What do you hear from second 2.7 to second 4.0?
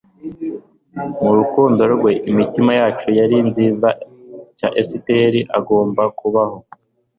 yacu yari nziza,